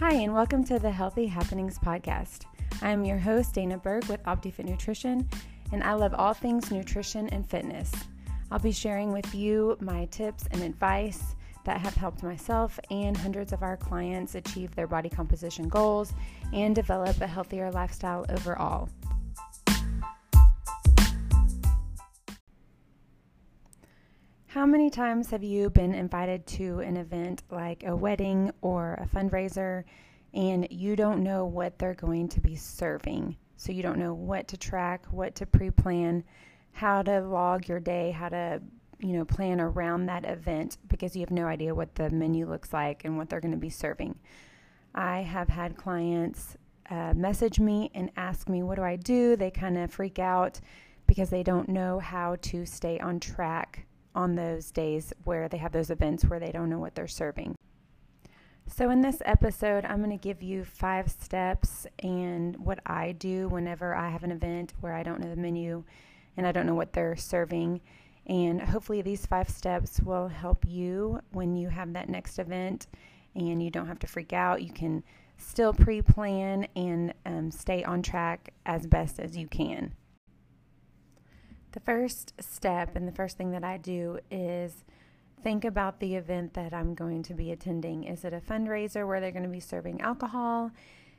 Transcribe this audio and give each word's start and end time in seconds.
Hi, 0.00 0.12
and 0.12 0.32
welcome 0.32 0.62
to 0.62 0.78
the 0.78 0.92
Healthy 0.92 1.26
Happenings 1.26 1.76
Podcast. 1.76 2.44
I 2.82 2.92
am 2.92 3.04
your 3.04 3.18
host, 3.18 3.52
Dana 3.52 3.78
Berg 3.78 4.04
with 4.04 4.22
OptiFit 4.22 4.64
Nutrition, 4.64 5.28
and 5.72 5.82
I 5.82 5.94
love 5.94 6.14
all 6.14 6.32
things 6.32 6.70
nutrition 6.70 7.28
and 7.30 7.44
fitness. 7.44 7.90
I'll 8.52 8.60
be 8.60 8.70
sharing 8.70 9.10
with 9.10 9.34
you 9.34 9.76
my 9.80 10.04
tips 10.04 10.46
and 10.52 10.62
advice 10.62 11.34
that 11.64 11.80
have 11.80 11.96
helped 11.96 12.22
myself 12.22 12.78
and 12.92 13.16
hundreds 13.16 13.52
of 13.52 13.64
our 13.64 13.76
clients 13.76 14.36
achieve 14.36 14.72
their 14.76 14.86
body 14.86 15.08
composition 15.08 15.68
goals 15.68 16.12
and 16.52 16.76
develop 16.76 17.20
a 17.20 17.26
healthier 17.26 17.72
lifestyle 17.72 18.24
overall. 18.28 18.88
How 24.52 24.64
many 24.64 24.88
times 24.88 25.30
have 25.30 25.44
you 25.44 25.68
been 25.68 25.92
invited 25.92 26.46
to 26.46 26.80
an 26.80 26.96
event 26.96 27.42
like 27.50 27.84
a 27.84 27.94
wedding 27.94 28.50
or 28.62 28.94
a 28.94 29.06
fundraiser 29.06 29.84
and 30.32 30.66
you 30.70 30.96
don't 30.96 31.22
know 31.22 31.44
what 31.44 31.78
they're 31.78 31.92
going 31.92 32.28
to 32.30 32.40
be 32.40 32.56
serving? 32.56 33.36
So 33.58 33.72
you 33.72 33.82
don't 33.82 33.98
know 33.98 34.14
what 34.14 34.48
to 34.48 34.56
track, 34.56 35.04
what 35.10 35.34
to 35.34 35.44
pre 35.44 35.70
plan, 35.70 36.24
how 36.72 37.02
to 37.02 37.20
log 37.20 37.68
your 37.68 37.78
day, 37.78 38.10
how 38.10 38.30
to 38.30 38.62
you 39.00 39.12
know 39.12 39.26
plan 39.26 39.60
around 39.60 40.06
that 40.06 40.24
event 40.24 40.78
because 40.88 41.14
you 41.14 41.20
have 41.20 41.30
no 41.30 41.44
idea 41.44 41.74
what 41.74 41.94
the 41.96 42.08
menu 42.08 42.48
looks 42.48 42.72
like 42.72 43.04
and 43.04 43.18
what 43.18 43.28
they're 43.28 43.42
going 43.42 43.52
to 43.52 43.58
be 43.58 43.68
serving. 43.68 44.18
I 44.94 45.18
have 45.20 45.50
had 45.50 45.76
clients 45.76 46.56
uh, 46.88 47.12
message 47.14 47.60
me 47.60 47.90
and 47.94 48.10
ask 48.16 48.48
me, 48.48 48.62
What 48.62 48.76
do 48.76 48.82
I 48.82 48.96
do? 48.96 49.36
They 49.36 49.50
kind 49.50 49.76
of 49.76 49.92
freak 49.92 50.18
out 50.18 50.58
because 51.06 51.28
they 51.28 51.42
don't 51.42 51.68
know 51.68 51.98
how 51.98 52.36
to 52.40 52.64
stay 52.64 52.98
on 52.98 53.20
track 53.20 53.84
on 54.18 54.34
those 54.34 54.72
days 54.72 55.12
where 55.22 55.48
they 55.48 55.58
have 55.58 55.70
those 55.70 55.90
events 55.90 56.24
where 56.24 56.40
they 56.40 56.50
don't 56.50 56.68
know 56.68 56.80
what 56.80 56.96
they're 56.96 57.06
serving. 57.06 57.54
So, 58.66 58.90
in 58.90 59.00
this 59.00 59.22
episode, 59.24 59.84
I'm 59.84 59.98
going 59.98 60.10
to 60.10 60.16
give 60.22 60.42
you 60.42 60.64
five 60.64 61.08
steps 61.08 61.86
and 62.00 62.56
what 62.58 62.80
I 62.84 63.12
do 63.12 63.48
whenever 63.48 63.94
I 63.94 64.10
have 64.10 64.24
an 64.24 64.32
event 64.32 64.74
where 64.80 64.92
I 64.92 65.04
don't 65.04 65.20
know 65.20 65.30
the 65.30 65.40
menu 65.40 65.84
and 66.36 66.46
I 66.46 66.52
don't 66.52 66.66
know 66.66 66.74
what 66.74 66.92
they're 66.92 67.16
serving. 67.16 67.80
And 68.26 68.60
hopefully, 68.60 69.02
these 69.02 69.24
five 69.24 69.48
steps 69.48 70.00
will 70.00 70.26
help 70.26 70.64
you 70.66 71.20
when 71.30 71.56
you 71.56 71.68
have 71.68 71.92
that 71.92 72.08
next 72.08 72.40
event 72.40 72.88
and 73.36 73.62
you 73.62 73.70
don't 73.70 73.86
have 73.86 74.00
to 74.00 74.08
freak 74.08 74.32
out. 74.32 74.62
You 74.62 74.72
can 74.72 75.04
still 75.38 75.72
pre 75.72 76.02
plan 76.02 76.66
and 76.74 77.14
um, 77.24 77.52
stay 77.52 77.84
on 77.84 78.02
track 78.02 78.52
as 78.66 78.84
best 78.86 79.20
as 79.20 79.36
you 79.36 79.46
can. 79.46 79.94
The 81.72 81.80
first 81.80 82.32
step 82.40 82.96
and 82.96 83.06
the 83.06 83.12
first 83.12 83.36
thing 83.36 83.50
that 83.50 83.64
I 83.64 83.76
do 83.76 84.18
is 84.30 84.84
think 85.42 85.64
about 85.64 86.00
the 86.00 86.14
event 86.14 86.54
that 86.54 86.72
I'm 86.72 86.94
going 86.94 87.22
to 87.24 87.34
be 87.34 87.52
attending. 87.52 88.04
Is 88.04 88.24
it 88.24 88.32
a 88.32 88.40
fundraiser 88.40 89.06
where 89.06 89.20
they're 89.20 89.32
going 89.32 89.42
to 89.42 89.48
be 89.48 89.60
serving 89.60 90.00
alcohol? 90.00 90.70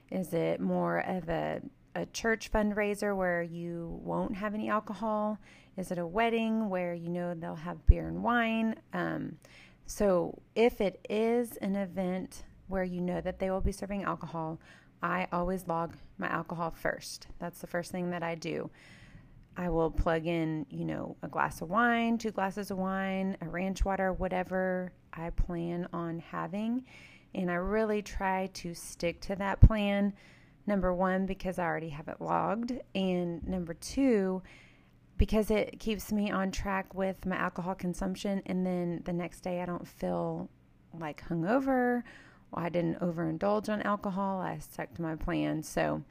Is 0.10 0.34
it 0.34 0.60
more 0.60 1.00
of 1.00 1.30
a, 1.30 1.62
a 1.96 2.06
church 2.08 2.52
fundraiser 2.52 3.16
where 3.16 3.44
you 3.44 4.00
won't 4.04 4.36
have 4.36 4.56
any 4.56 4.70
alcohol? 4.70 5.38
Is 5.78 5.92
it 5.92 6.00
a 6.00 6.08
wedding 6.08 6.70
where 6.70 6.94
you 6.94 7.10
know 7.10 7.36
they'll 7.36 7.56
have 7.56 7.86
beer 7.86 8.08
and 8.08 8.24
wine? 8.24 8.76
Um, 8.92 9.38
so, 9.86 10.40
if 10.56 10.82
it 10.82 11.04
is 11.10 11.58
an 11.58 11.76
event 11.76 12.44
where 12.68 12.84
you 12.84 13.02
know 13.02 13.22
that 13.22 13.40
they 13.40 13.50
will 13.50 13.62
be 13.62 13.72
serving 13.72 14.04
alcohol, 14.04 14.60
I 15.02 15.28
always 15.32 15.68
log 15.68 15.96
my 16.18 16.28
alcohol 16.28 16.72
first. 16.72 17.28
That's 17.40 17.60
the 17.60 17.68
first 17.68 17.92
thing 17.92 18.12
that 18.12 18.22
I 18.22 18.36
do. 18.36 18.70
I 19.60 19.68
will 19.68 19.92
plug 19.92 20.26
in, 20.26 20.66
you 20.70 20.86
know, 20.86 21.18
a 21.22 21.28
glass 21.28 21.62
of 21.62 21.70
wine, 21.70 22.18
two 22.18 22.32
glasses 22.32 22.72
of 22.72 22.78
wine, 22.78 23.36
a 23.42 23.50
ranch 23.50 23.84
water, 23.84 24.14
whatever 24.14 24.94
I 25.12 25.32
plan 25.32 25.86
on 25.92 26.20
having. 26.20 26.86
And 27.36 27.52
I 27.52 27.56
really 27.56 28.02
try 28.02 28.48
to 28.54 28.74
stick 28.74 29.20
to 29.22 29.36
that 29.36 29.60
plan. 29.60 30.14
Number 30.66 30.94
one, 30.94 31.26
because 31.26 31.60
I 31.60 31.66
already 31.66 31.90
have 31.90 32.08
it 32.08 32.22
logged. 32.22 32.72
And 32.96 33.46
number 33.46 33.74
two, 33.74 34.42
because 35.18 35.52
it 35.52 35.78
keeps 35.78 36.14
me 36.14 36.32
on 36.32 36.52
track 36.52 36.96
with 36.96 37.26
my 37.26 37.36
alcohol 37.36 37.76
consumption. 37.76 38.42
And 38.46 38.66
then 38.66 39.02
the 39.04 39.12
next 39.12 39.42
day, 39.42 39.62
I 39.62 39.66
don't 39.66 39.86
feel 39.86 40.48
like 40.98 41.28
hungover. 41.28 42.04
Well, 42.52 42.66
I 42.66 42.70
didn't 42.70 43.02
overindulge 43.02 43.68
on 43.68 43.82
alcohol. 43.82 44.40
I 44.40 44.60
stuck 44.60 44.94
to 44.94 45.02
my 45.02 45.16
plan. 45.16 45.64
So, 45.64 46.02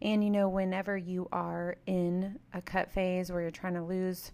and 0.00 0.22
you 0.22 0.30
know, 0.30 0.48
whenever 0.48 0.96
you 0.96 1.28
are 1.32 1.76
in 1.86 2.38
a 2.54 2.62
cut 2.62 2.90
phase 2.90 3.32
where 3.32 3.42
you're 3.42 3.50
trying 3.50 3.74
to 3.74 3.82
lose 3.82 4.32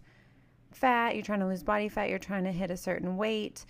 fat, 0.72 1.14
you're 1.14 1.24
trying 1.24 1.40
to 1.40 1.46
lose 1.46 1.62
body 1.62 1.88
fat, 1.88 2.10
you're 2.10 2.18
trying 2.18 2.44
to 2.44 2.52
hit 2.52 2.70
a 2.70 2.76
certain 2.76 3.16
weight, 3.16 3.64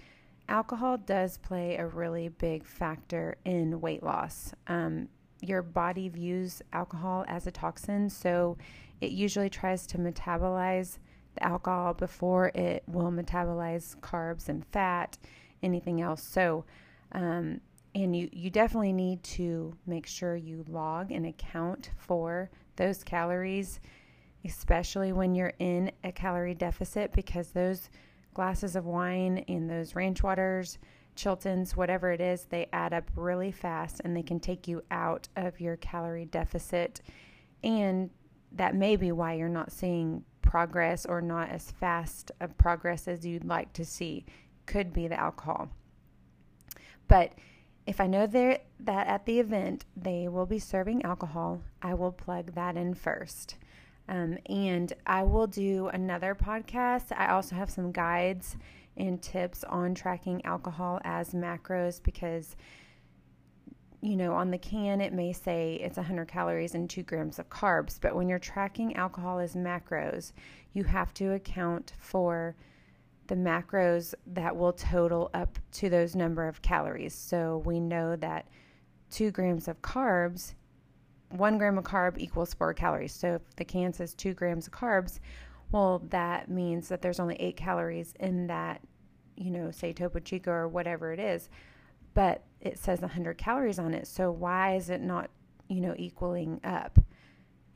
alcohol 0.48 0.98
does 0.98 1.38
play 1.38 1.76
a 1.76 1.86
really 1.86 2.28
big 2.28 2.64
factor 2.66 3.36
in 3.44 3.80
weight 3.80 4.02
loss. 4.02 4.52
Um, 4.66 5.08
your 5.40 5.62
body 5.62 6.08
views 6.08 6.62
alcohol 6.72 7.24
as 7.28 7.46
a 7.46 7.50
toxin, 7.50 8.08
so 8.08 8.56
it 9.00 9.12
usually 9.12 9.50
tries 9.50 9.86
to 9.88 9.98
metabolize 9.98 10.98
the 11.34 11.44
alcohol 11.44 11.94
before 11.94 12.48
it 12.54 12.82
will 12.86 13.10
metabolize 13.10 13.96
carbs 13.98 14.48
and 14.48 14.64
fat, 14.66 15.18
anything 15.62 16.00
else. 16.00 16.22
So, 16.22 16.64
um, 17.12 17.60
and 17.94 18.14
you, 18.16 18.28
you 18.32 18.50
definitely 18.50 18.92
need 18.92 19.22
to 19.22 19.72
make 19.86 20.06
sure 20.06 20.34
you 20.34 20.64
log 20.68 21.12
and 21.12 21.26
account 21.26 21.90
for 21.96 22.50
those 22.76 23.04
calories, 23.04 23.80
especially 24.44 25.12
when 25.12 25.34
you're 25.34 25.52
in 25.60 25.92
a 26.02 26.10
calorie 26.10 26.54
deficit, 26.54 27.12
because 27.12 27.50
those 27.50 27.90
glasses 28.34 28.74
of 28.74 28.84
wine 28.84 29.44
and 29.48 29.70
those 29.70 29.94
ranch 29.94 30.22
waters, 30.22 30.78
Chiltons, 31.16 31.76
whatever 31.76 32.10
it 32.10 32.20
is, 32.20 32.46
they 32.46 32.68
add 32.72 32.92
up 32.92 33.08
really 33.14 33.52
fast 33.52 34.00
and 34.04 34.16
they 34.16 34.22
can 34.22 34.40
take 34.40 34.66
you 34.66 34.82
out 34.90 35.28
of 35.36 35.60
your 35.60 35.76
calorie 35.76 36.24
deficit. 36.24 37.00
And 37.62 38.10
that 38.52 38.74
may 38.74 38.96
be 38.96 39.12
why 39.12 39.34
you're 39.34 39.48
not 39.48 39.70
seeing 39.70 40.24
progress 40.42 41.06
or 41.06 41.20
not 41.20 41.50
as 41.50 41.70
fast 41.70 42.32
of 42.40 42.58
progress 42.58 43.06
as 43.06 43.24
you'd 43.24 43.44
like 43.44 43.72
to 43.74 43.84
see. 43.84 44.26
Could 44.66 44.92
be 44.92 45.06
the 45.06 45.18
alcohol. 45.18 45.68
But 47.06 47.32
if 47.86 48.00
I 48.00 48.06
know 48.06 48.26
that 48.26 48.62
at 48.88 49.26
the 49.26 49.40
event 49.40 49.84
they 49.96 50.28
will 50.28 50.46
be 50.46 50.58
serving 50.58 51.04
alcohol, 51.04 51.60
I 51.82 51.94
will 51.94 52.12
plug 52.12 52.54
that 52.54 52.76
in 52.76 52.94
first. 52.94 53.56
Um, 54.08 54.38
and 54.46 54.92
I 55.06 55.22
will 55.22 55.46
do 55.46 55.88
another 55.88 56.34
podcast. 56.34 57.06
I 57.16 57.28
also 57.28 57.56
have 57.56 57.70
some 57.70 57.92
guides 57.92 58.56
and 58.96 59.20
tips 59.20 59.64
on 59.64 59.94
tracking 59.94 60.44
alcohol 60.44 61.00
as 61.04 61.30
macros 61.30 62.02
because, 62.02 62.54
you 64.00 64.16
know, 64.16 64.34
on 64.34 64.50
the 64.50 64.58
can 64.58 65.00
it 65.00 65.12
may 65.12 65.32
say 65.32 65.74
it's 65.82 65.96
100 65.96 66.28
calories 66.28 66.74
and 66.74 66.88
2 66.88 67.02
grams 67.02 67.38
of 67.38 67.48
carbs. 67.48 67.98
But 68.00 68.14
when 68.14 68.28
you're 68.28 68.38
tracking 68.38 68.94
alcohol 68.96 69.38
as 69.38 69.54
macros, 69.54 70.32
you 70.72 70.84
have 70.84 71.12
to 71.14 71.32
account 71.32 71.94
for 71.98 72.56
the 73.26 73.34
macros 73.34 74.14
that 74.26 74.56
will 74.56 74.72
total 74.72 75.30
up 75.34 75.58
to 75.72 75.88
those 75.88 76.14
number 76.14 76.46
of 76.46 76.62
calories. 76.62 77.14
So 77.14 77.62
we 77.64 77.80
know 77.80 78.16
that 78.16 78.48
two 79.10 79.30
grams 79.30 79.68
of 79.68 79.80
carbs, 79.80 80.54
one 81.30 81.58
gram 81.58 81.78
of 81.78 81.84
carb 81.84 82.18
equals 82.18 82.54
four 82.54 82.74
calories. 82.74 83.12
So 83.12 83.34
if 83.34 83.56
the 83.56 83.64
can 83.64 83.92
says 83.92 84.14
two 84.14 84.34
grams 84.34 84.66
of 84.66 84.72
carbs, 84.72 85.20
well, 85.72 86.02
that 86.10 86.50
means 86.50 86.88
that 86.88 87.00
there's 87.00 87.20
only 87.20 87.36
eight 87.36 87.56
calories 87.56 88.14
in 88.20 88.46
that, 88.48 88.80
you 89.36 89.50
know, 89.50 89.70
say 89.70 89.92
Topo 89.92 90.18
Chico 90.20 90.50
or 90.50 90.68
whatever 90.68 91.12
it 91.12 91.18
is. 91.18 91.48
But 92.12 92.44
it 92.60 92.78
says 92.78 93.00
100 93.00 93.38
calories 93.38 93.78
on 93.78 93.94
it. 93.94 94.06
So 94.06 94.30
why 94.30 94.76
is 94.76 94.90
it 94.90 95.00
not, 95.00 95.30
you 95.68 95.80
know, 95.80 95.94
equaling 95.96 96.60
up? 96.62 96.98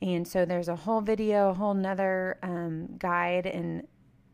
And 0.01 0.25
so 0.25 0.45
there's 0.45 0.69
a 0.69 0.75
whole 0.75 1.01
video, 1.01 1.49
a 1.49 1.53
whole 1.53 1.73
nother 1.73 2.37
um, 2.41 2.95
guide 2.97 3.45
and 3.45 3.85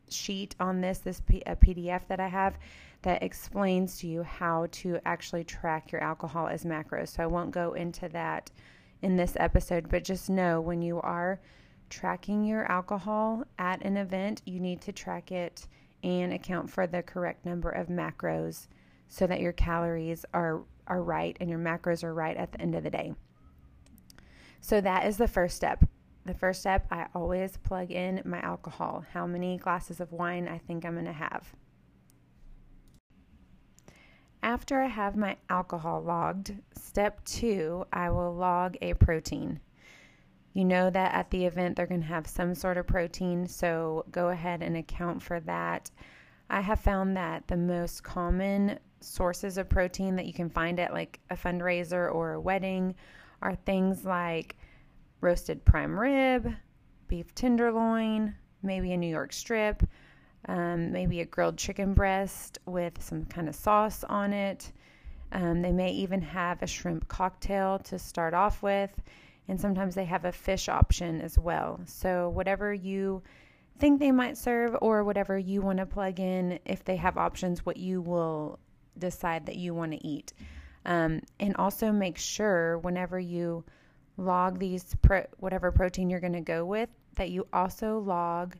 sheet 0.09 0.55
on 0.59 0.81
this, 0.81 0.99
this 0.99 1.21
P- 1.21 1.43
a 1.45 1.55
PDF 1.55 2.07
that 2.07 2.19
I 2.19 2.27
have 2.27 2.57
that 3.01 3.23
explains 3.23 3.99
to 3.99 4.07
you 4.07 4.23
how 4.23 4.67
to 4.71 4.99
actually 5.05 5.43
track 5.43 5.91
your 5.91 6.01
alcohol 6.01 6.47
as 6.47 6.65
macros. 6.65 7.09
So 7.09 7.23
I 7.23 7.27
won't 7.27 7.51
go 7.51 7.73
into 7.73 8.09
that 8.09 8.51
in 9.01 9.15
this 9.15 9.37
episode, 9.39 9.89
but 9.89 10.03
just 10.03 10.29
know 10.29 10.59
when 10.61 10.81
you 10.81 10.99
are 11.01 11.39
tracking 11.89 12.43
your 12.43 12.69
alcohol 12.71 13.43
at 13.59 13.83
an 13.83 13.97
event, 13.97 14.41
you 14.45 14.59
need 14.59 14.81
to 14.81 14.91
track 14.91 15.31
it 15.31 15.67
and 16.03 16.33
account 16.33 16.69
for 16.69 16.87
the 16.87 17.03
correct 17.03 17.45
number 17.45 17.69
of 17.69 17.87
macros 17.87 18.67
so 19.07 19.27
that 19.27 19.39
your 19.39 19.53
calories 19.53 20.25
are 20.33 20.63
are 20.87 21.01
right 21.01 21.35
and 21.39 21.49
your 21.49 21.59
macros 21.59 22.03
are 22.03 22.13
right 22.13 22.37
at 22.37 22.51
the 22.51 22.61
end 22.61 22.75
of 22.75 22.83
the 22.83 22.89
day. 22.89 23.13
So 24.61 24.81
that 24.81 25.05
is 25.07 25.17
the 25.17 25.27
first 25.27 25.55
step 25.55 25.85
the 26.25 26.33
first 26.33 26.61
step, 26.61 26.87
I 26.91 27.07
always 27.13 27.57
plug 27.57 27.91
in 27.91 28.21
my 28.25 28.39
alcohol, 28.41 29.05
how 29.13 29.27
many 29.27 29.57
glasses 29.57 29.99
of 29.99 30.11
wine 30.11 30.47
I 30.47 30.57
think 30.57 30.83
I'm 30.83 30.93
going 30.93 31.05
to 31.05 31.13
have. 31.13 31.53
After 34.41 34.81
I 34.81 34.87
have 34.87 35.15
my 35.15 35.37
alcohol 35.49 36.01
logged, 36.01 36.53
step 36.77 37.23
two, 37.25 37.85
I 37.93 38.09
will 38.09 38.33
log 38.33 38.75
a 38.81 38.93
protein. 38.93 39.59
You 40.53 40.65
know 40.65 40.89
that 40.89 41.13
at 41.13 41.29
the 41.31 41.45
event 41.45 41.75
they're 41.75 41.87
going 41.87 42.01
to 42.01 42.07
have 42.07 42.27
some 42.27 42.55
sort 42.55 42.77
of 42.77 42.87
protein, 42.87 43.47
so 43.47 44.05
go 44.11 44.29
ahead 44.29 44.61
and 44.61 44.77
account 44.77 45.21
for 45.21 45.39
that. 45.41 45.91
I 46.49 46.61
have 46.61 46.79
found 46.79 47.17
that 47.17 47.47
the 47.47 47.57
most 47.57 48.03
common 48.03 48.79
sources 48.99 49.57
of 49.57 49.69
protein 49.69 50.15
that 50.15 50.25
you 50.25 50.33
can 50.33 50.49
find 50.49 50.79
at 50.79 50.93
like 50.93 51.19
a 51.29 51.35
fundraiser 51.35 52.13
or 52.13 52.33
a 52.33 52.41
wedding 52.41 52.95
are 53.41 53.55
things 53.55 54.05
like 54.05 54.55
roasted 55.25 55.65
prime 55.65 55.99
rib, 55.99 56.53
beef 57.07 57.33
tenderloin, 57.33 58.35
maybe 58.61 58.93
a 58.93 58.97
New 58.97 59.09
York 59.09 59.33
strip, 59.33 59.81
um, 60.47 60.91
maybe 60.91 61.19
a 61.19 61.25
grilled 61.25 61.57
chicken 61.57 61.95
breast 61.95 62.59
with 62.67 63.01
some 63.01 63.25
kind 63.25 63.49
of 63.49 63.55
sauce 63.55 64.03
on 64.03 64.33
it. 64.33 64.71
Um, 65.31 65.63
they 65.63 65.71
may 65.71 65.89
even 65.89 66.21
have 66.21 66.61
a 66.61 66.67
shrimp 66.67 67.07
cocktail 67.07 67.79
to 67.79 67.97
start 67.97 68.35
off 68.35 68.61
with, 68.61 68.91
and 69.47 69.59
sometimes 69.59 69.95
they 69.95 70.05
have 70.05 70.25
a 70.25 70.31
fish 70.31 70.69
option 70.69 71.21
as 71.21 71.39
well. 71.39 71.81
So, 71.85 72.29
whatever 72.29 72.71
you 72.71 73.23
think 73.79 73.99
they 73.99 74.11
might 74.11 74.37
serve, 74.37 74.77
or 74.79 75.03
whatever 75.03 75.39
you 75.39 75.61
want 75.61 75.79
to 75.79 75.87
plug 75.87 76.19
in, 76.19 76.59
if 76.65 76.83
they 76.83 76.97
have 76.97 77.17
options, 77.17 77.65
what 77.65 77.77
you 77.77 77.99
will 77.99 78.59
decide 78.99 79.47
that 79.47 79.55
you 79.55 79.73
want 79.73 79.91
to 79.93 80.07
eat. 80.07 80.33
Um, 80.85 81.21
and 81.39 81.55
also 81.55 81.91
make 81.91 82.19
sure 82.19 82.77
whenever 82.77 83.19
you 83.19 83.65
log 84.17 84.59
these, 84.59 84.95
pro- 85.01 85.25
whatever 85.37 85.71
protein 85.71 86.09
you're 86.09 86.19
going 86.19 86.33
to 86.33 86.41
go 86.41 86.65
with, 86.65 86.89
that 87.15 87.29
you 87.29 87.47
also 87.53 87.99
log 87.99 88.55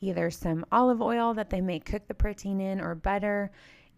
either 0.00 0.30
some 0.30 0.64
olive 0.70 1.02
oil 1.02 1.34
that 1.34 1.50
they 1.50 1.60
may 1.60 1.80
cook 1.80 2.06
the 2.06 2.14
protein 2.14 2.60
in 2.60 2.80
or 2.80 2.94
butter 2.94 3.50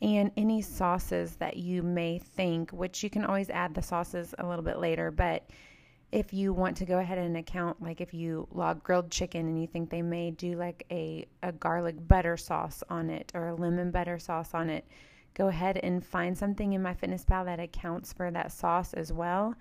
and 0.02 0.30
any 0.36 0.62
sauces 0.62 1.36
that 1.36 1.56
you 1.56 1.82
may 1.82 2.18
think, 2.18 2.70
which 2.70 3.02
you 3.02 3.10
can 3.10 3.24
always 3.24 3.50
add 3.50 3.74
the 3.74 3.82
sauces 3.82 4.34
a 4.38 4.46
little 4.46 4.64
bit 4.64 4.78
later, 4.78 5.10
but 5.10 5.46
if 6.12 6.32
you 6.32 6.52
want 6.52 6.76
to 6.76 6.84
go 6.84 6.98
ahead 6.98 7.18
and 7.18 7.36
account 7.36 7.80
like 7.80 8.00
if 8.00 8.12
you 8.12 8.48
log 8.50 8.82
grilled 8.82 9.10
chicken 9.10 9.46
and 9.46 9.60
you 9.60 9.66
think 9.66 9.90
they 9.90 10.02
may 10.02 10.30
do 10.32 10.56
like 10.56 10.84
a, 10.90 11.24
a 11.42 11.52
garlic 11.52 11.96
butter 12.08 12.36
sauce 12.36 12.82
on 12.90 13.10
it 13.10 13.30
or 13.34 13.48
a 13.48 13.54
lemon 13.54 13.90
butter 13.90 14.18
sauce 14.18 14.52
on 14.52 14.68
it 14.68 14.84
go 15.34 15.48
ahead 15.48 15.76
and 15.78 16.04
find 16.04 16.36
something 16.36 16.72
in 16.72 16.82
MyFitnessPal 16.82 17.44
that 17.44 17.60
accounts 17.60 18.12
for 18.12 18.30
that 18.30 18.50
sauce 18.50 18.92
as 18.94 19.12
well 19.12 19.54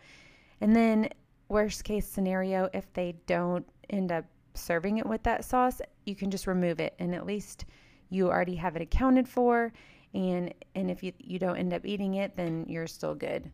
and 0.62 0.76
then 0.76 1.10
worst 1.48 1.84
case 1.84 2.08
scenario 2.08 2.70
if 2.74 2.92
they 2.94 3.16
don't 3.26 3.68
end 3.90 4.12
up 4.12 4.26
serving 4.54 4.98
it 4.98 5.06
with 5.06 5.24
that 5.24 5.46
sauce 5.46 5.82
you 6.06 6.16
can 6.16 6.30
just 6.30 6.48
remove 6.48 6.80
it 6.80 6.94
and 7.00 7.16
at 7.16 7.26
least 7.26 7.66
you 8.10 8.28
already 8.28 8.56
have 8.56 8.76
it 8.76 8.82
accounted 8.82 9.28
for 9.28 9.72
and 10.14 10.54
and 10.76 10.90
if 10.90 11.04
you, 11.04 11.14
you 11.20 11.40
don't 11.40 11.58
end 11.58 11.74
up 11.74 11.86
eating 11.86 12.16
it 12.16 12.36
then 12.36 12.66
you're 12.68 12.88
still 12.88 13.16
good 13.16 13.52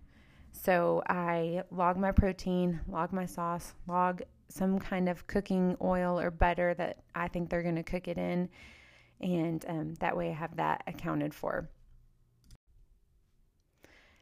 so 0.56 1.04
I 1.08 1.64
log 1.70 1.98
my 1.98 2.12
protein, 2.12 2.80
log 2.88 3.12
my 3.12 3.26
sauce, 3.26 3.74
log 3.88 4.22
some 4.48 4.80
kind 4.80 5.10
of 5.10 5.28
cooking 5.28 5.76
oil 5.82 6.20
or 6.20 6.32
butter 6.32 6.74
that 6.76 7.04
I 7.14 7.28
think 7.28 7.50
they're 7.50 7.64
going 7.64 7.76
to 7.76 7.84
cook 7.84 8.08
it 8.08 8.18
in. 8.18 8.50
And 9.22 9.66
um, 9.68 9.94
that 9.96 10.16
way 10.16 10.30
I 10.30 10.34
have 10.34 10.56
that 10.58 10.84
accounted 10.88 11.34
for. 11.34 11.70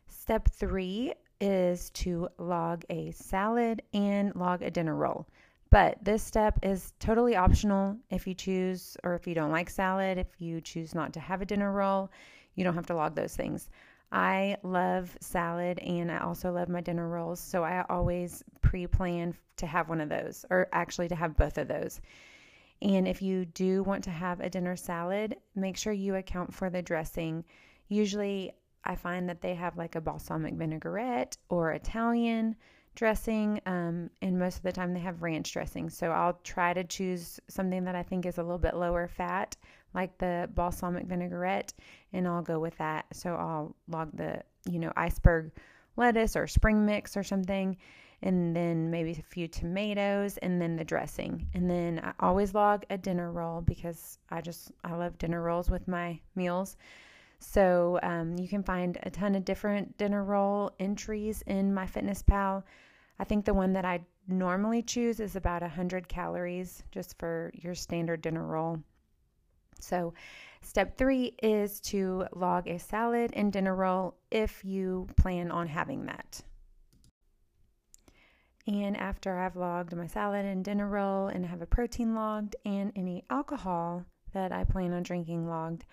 Step 0.08 0.50
three 0.50 1.14
is 1.44 1.90
to 1.90 2.30
log 2.38 2.86
a 2.90 3.12
salad 3.12 3.82
and 3.94 4.34
log 4.34 4.62
a 4.62 4.72
dinner 4.72 4.96
roll. 4.96 5.28
But 5.70 5.98
this 6.02 6.24
step 6.24 6.58
is 6.64 6.94
totally 7.00 7.36
optional 7.36 7.98
if 8.10 8.26
you 8.26 8.34
choose, 8.34 8.96
or 9.04 9.14
if 9.16 9.28
you 9.28 9.36
don't 9.36 9.52
like 9.52 9.70
salad, 9.70 10.18
if 10.18 10.28
you 10.40 10.62
choose 10.62 10.96
not 10.96 11.12
to 11.14 11.20
have 11.20 11.42
a 11.42 11.46
dinner 11.46 11.70
roll, 11.70 12.10
you 12.56 12.64
don't 12.64 12.76
have 12.76 12.86
to 12.86 12.96
log 12.96 13.14
those 13.16 13.36
things. 13.36 13.70
I 14.10 14.56
love 14.64 15.18
salad 15.20 15.80
and 15.80 16.10
I 16.10 16.20
also 16.20 16.54
love 16.54 16.70
my 16.70 16.80
dinner 16.80 17.10
rolls. 17.10 17.42
So 17.42 17.62
I 17.64 17.84
always 17.90 18.42
pre 18.62 18.88
plan 18.88 19.36
to 19.58 19.66
have 19.66 19.90
one 19.90 20.00
of 20.00 20.08
those, 20.08 20.46
or 20.50 20.70
actually 20.72 21.10
to 21.10 21.16
have 21.16 21.36
both 21.36 21.58
of 21.58 21.68
those. 21.68 22.00
And 22.82 23.06
if 23.06 23.22
you 23.22 23.44
do 23.44 23.84
want 23.84 24.06
to 24.06 24.12
have 24.12 24.40
a 24.40 24.50
dinner 24.50 24.78
salad, 24.78 25.36
make 25.56 25.76
sure 25.76 25.92
you 25.92 26.16
account 26.16 26.54
for 26.54 26.70
the 26.70 26.82
dressing. 26.82 27.44
Usually, 27.90 28.54
I 28.86 28.96
find 28.96 29.30
that 29.30 29.42
they 29.42 29.56
have 29.56 29.78
like 29.78 29.96
a 29.96 30.02
balsamic 30.02 30.56
vinaigrette 30.56 31.38
or 31.50 31.72
Italian 31.72 32.56
dressing, 32.96 33.60
um, 33.66 34.10
and 34.22 34.38
most 34.38 34.58
of 34.58 34.64
the 34.64 34.72
time 34.72 34.94
they 34.94 35.00
have 35.00 35.24
ranch 35.24 35.52
dressing. 35.52 35.90
So 35.90 36.12
I'll 36.12 36.40
try 36.44 36.74
to 36.74 36.84
choose 36.84 37.40
something 37.48 37.84
that 37.86 37.96
I 37.96 38.04
think 38.04 38.26
is 38.26 38.38
a 38.38 38.44
little 38.44 38.60
bit 38.60 38.76
lower 38.76 39.08
fat 39.08 39.56
like 39.94 40.18
the 40.18 40.50
balsamic 40.54 41.06
vinaigrette, 41.06 41.74
and 42.14 42.28
I'll 42.28 42.42
go 42.42 42.60
with 42.60 42.78
that. 42.78 43.06
So 43.14 43.36
I'll 43.36 43.76
log 43.88 44.16
the, 44.16 44.42
you 44.70 44.80
know, 44.80 44.92
iceberg 44.96 45.52
lettuce 45.96 46.36
or 46.36 46.48
spring 46.48 46.86
mix 46.86 47.16
or 47.16 47.24
something, 47.24 47.78
and 48.22 48.56
then 48.56 48.90
maybe 48.90 49.12
a 49.12 49.24
few 49.24 49.48
tomatoes, 49.48 50.38
and 50.38 50.62
then 50.62 50.76
the 50.76 50.84
dressing. 50.84 51.48
And 51.54 51.70
then 51.70 52.00
I 52.04 52.14
always 52.20 52.54
log 52.54 52.86
a 52.90 52.98
dinner 52.98 53.32
roll 53.32 53.62
because 53.62 54.18
I 54.30 54.42
just, 54.42 54.72
I 54.84 54.96
love 54.96 55.18
dinner 55.18 55.42
rolls 55.42 55.70
with 55.70 55.88
my 55.88 56.20
meals. 56.36 56.78
So 57.44 58.00
um, 58.02 58.38
you 58.38 58.48
can 58.48 58.64
find 58.64 58.98
a 59.04 59.10
ton 59.10 59.36
of 59.36 59.44
different 59.44 59.98
dinner 59.98 60.24
roll 60.24 60.72
entries 60.80 61.44
in 61.46 61.74
MyFitnessPal. 61.74 62.64
I 63.20 63.24
think 63.26 63.44
the 63.44 63.54
one 63.54 63.74
that 63.74 63.84
I 63.84 64.00
normally 64.28 64.82
choose 64.82 65.20
is 65.20 65.36
about 65.36 65.62
100 65.62 66.08
calories 66.08 66.84
just 66.90 67.20
for 67.20 67.52
your 67.54 67.76
standard 67.76 68.22
dinner 68.22 68.46
roll. 68.46 68.80
So, 69.80 70.14
step 70.62 70.98
three 70.98 71.36
is 71.44 71.82
to 71.82 72.26
log 72.34 72.68
a 72.68 72.80
salad 72.80 73.32
and 73.34 73.52
dinner 73.52 73.76
roll 73.76 74.16
if 74.32 74.64
you 74.64 75.08
plan 75.18 75.52
on 75.52 75.68
having 75.68 76.06
that. 76.06 76.42
And 78.66 78.96
after 78.96 79.38
I've 79.38 79.58
logged 79.58 79.94
my 79.94 80.08
salad 80.08 80.46
and 80.46 80.64
dinner 80.64 80.88
roll 80.88 81.28
and 81.28 81.46
have 81.46 81.62
a 81.62 81.68
protein 81.68 82.16
logged 82.16 82.56
and 82.64 82.94
any 82.96 83.26
alcohol 83.30 84.06
that 84.32 84.54
I 84.54 84.64
plan 84.64 84.94
on 84.94 85.04
drinking 85.04 85.50
logged, 85.50 85.84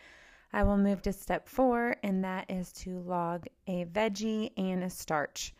I 0.53 0.65
will 0.65 0.79
move 0.79 1.03
to 1.03 1.13
step 1.13 1.49
four, 1.49 1.97
and 2.03 2.25
that 2.25 2.51
is 2.51 2.73
to 2.73 3.01
log 3.01 3.47
a 3.67 3.85
veggie 3.85 4.51
and 4.57 4.83
a 4.83 4.91
starch. 4.91 5.55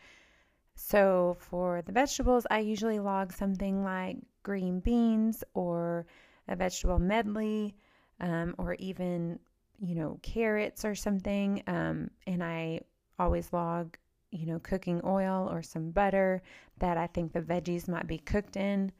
So 0.75 1.37
for 1.39 1.81
the 1.81 1.91
vegetables, 1.91 2.45
I 2.51 2.59
usually 2.59 2.99
log 2.99 3.31
something 3.31 3.83
like 3.83 4.17
green 4.43 4.79
beans 4.79 5.43
or 5.53 6.05
a 6.47 6.55
vegetable 6.55 6.99
medley, 6.99 7.75
um, 8.19 8.55
or 8.57 8.75
even, 8.79 9.39
you 9.79 9.95
know, 9.95 10.19
carrots 10.21 10.83
or 10.83 10.95
something. 10.95 11.63
Um, 11.67 12.09
and 12.27 12.43
I 12.43 12.81
always 13.19 13.53
log, 13.53 13.97
you 14.31 14.45
know, 14.45 14.59
cooking 14.59 15.01
oil 15.05 15.47
or 15.51 15.61
some 15.61 15.91
butter 15.91 16.41
that 16.79 16.97
I 16.97 17.07
think 17.07 17.31
the 17.31 17.41
veggies 17.41 17.87
might 17.87 18.07
be 18.07 18.17
cooked 18.17 18.57
in. 18.57 18.91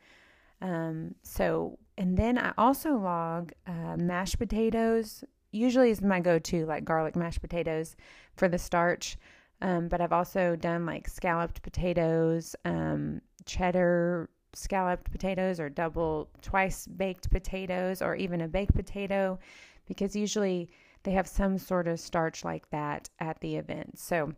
Um, 0.61 1.15
so, 1.23 1.79
and 1.97 2.15
then 2.15 2.37
I 2.37 2.53
also 2.57 2.95
log 2.95 3.51
uh, 3.65 3.97
mashed 3.97 4.37
potatoes. 4.39 5.23
Usually 5.51 5.89
is 5.89 6.01
my 6.01 6.19
go-to, 6.19 6.65
like 6.65 6.85
garlic 6.85 7.15
mashed 7.15 7.41
potatoes 7.41 7.95
for 8.35 8.47
the 8.47 8.57
starch. 8.57 9.17
Um, 9.61 9.89
but 9.89 10.01
I've 10.01 10.13
also 10.13 10.55
done 10.55 10.85
like 10.85 11.07
scalloped 11.07 11.61
potatoes, 11.61 12.55
um, 12.65 13.21
cheddar 13.45 14.29
scalloped 14.53 15.11
potatoes 15.11 15.59
or 15.59 15.69
double 15.69 16.29
twice 16.41 16.85
baked 16.87 17.29
potatoes 17.29 18.01
or 18.01 18.15
even 18.15 18.41
a 18.41 18.47
baked 18.47 18.75
potato 18.75 19.39
because 19.87 20.15
usually 20.15 20.69
they 21.03 21.11
have 21.11 21.27
some 21.27 21.57
sort 21.57 21.87
of 21.87 21.99
starch 21.99 22.43
like 22.43 22.69
that 22.69 23.09
at 23.19 23.39
the 23.39 23.55
event. 23.55 23.97
So, 23.97 24.33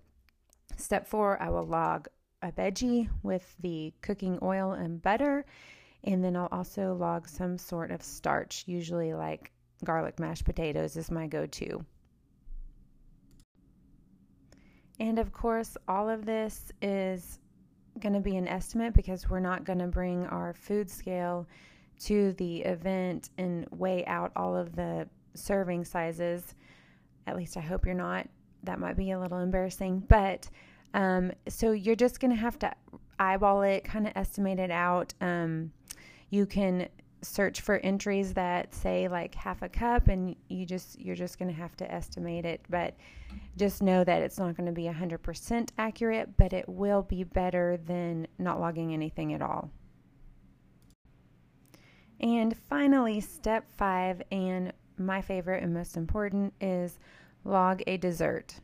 step 0.77 1.08
four, 1.08 1.41
I 1.41 1.50
will 1.50 1.65
log 1.65 2.08
a 2.41 2.51
veggie 2.51 3.10
with 3.22 3.55
the 3.60 3.93
cooking 4.01 4.39
oil 4.41 4.74
and 4.74 5.01
butter, 5.01 5.46
and 6.03 6.24
then 6.24 6.36
I'll 6.36 6.50
also 6.51 6.93
log 6.93 7.27
some 7.27 7.58
sort 7.58 7.91
of 7.91 8.01
starch, 8.03 8.63
usually 8.67 9.13
like 9.13 9.51
garlic 9.83 10.19
mashed 10.19 10.45
potatoes 10.45 10.95
is 10.97 11.11
my 11.11 11.27
go 11.27 11.45
to. 11.45 11.85
And 14.99 15.19
of 15.19 15.31
course, 15.31 15.75
all 15.87 16.09
of 16.09 16.25
this 16.25 16.71
is 16.81 17.39
going 17.99 18.13
to 18.13 18.19
be 18.19 18.37
an 18.37 18.47
estimate 18.47 18.93
because 18.93 19.29
we're 19.29 19.39
not 19.39 19.63
going 19.63 19.79
to 19.79 19.87
bring 19.87 20.25
our 20.27 20.53
food 20.53 20.89
scale 20.89 21.47
to 21.99 22.33
the 22.33 22.61
event 22.61 23.29
and 23.37 23.67
weigh 23.71 24.05
out 24.05 24.31
all 24.35 24.55
of 24.55 24.75
the 24.75 25.07
serving 25.35 25.85
sizes. 25.85 26.55
At 27.27 27.35
least 27.35 27.57
I 27.57 27.61
hope 27.61 27.85
you're 27.85 27.95
not. 27.95 28.27
That 28.63 28.79
might 28.79 28.97
be 28.97 29.11
a 29.11 29.19
little 29.19 29.39
embarrassing. 29.39 30.03
But 30.07 30.49
um, 30.93 31.31
so 31.47 31.71
you're 31.71 31.95
just 31.95 32.19
going 32.19 32.31
to 32.31 32.39
have 32.39 32.59
to 32.59 32.71
eyeball 33.19 33.63
it, 33.63 33.83
kind 33.83 34.07
of 34.07 34.13
estimate 34.15 34.59
it 34.59 34.71
out. 34.71 35.13
Um, 35.21 35.71
you 36.29 36.45
can 36.45 36.87
search 37.24 37.62
for 37.62 37.77
entries 37.77 38.34
that 38.34 38.74
say 38.74 39.08
like 39.08 39.34
half 39.34 39.62
a 39.62 39.70
cup 39.70 40.08
and 40.08 40.36
you 40.50 40.65
just 40.65 41.00
you're 41.00 41.15
just 41.15 41.39
going 41.39 41.50
to 41.50 41.58
have 41.58 41.75
to 41.77 41.92
estimate 41.92 42.46
it 42.46 42.62
but 42.70 42.96
just 43.58 43.82
know 43.82 44.03
that 44.03 44.22
it's 44.22 44.38
not 44.38 44.56
going 44.56 44.68
to 44.68 44.72
be 44.72 44.84
100% 44.84 45.70
accurate 45.77 46.30
but 46.38 46.53
it 46.53 46.68
will 46.68 47.01
be 47.01 47.24
better 47.24 47.77
than 47.86 48.27
not 48.38 48.60
logging 48.60 48.94
anything 48.94 49.34
at 49.34 49.42
all. 49.42 49.70
And 52.20 52.56
finally 52.70 53.20
step 53.20 53.65
5 53.77 54.22
and 54.32 54.72
my 54.98 55.22
favorite 55.22 55.63
and 55.63 55.74
most 55.74 55.98
important 55.98 56.53
is 56.62 57.00
log 57.44 57.82
a 57.88 57.98
dessert. 57.98 58.60